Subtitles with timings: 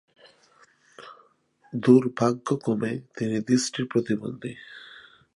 [1.73, 4.53] দুর্ভাগ্যক্রমে তিনি দৃষ্টি প্রতিবন্ধী।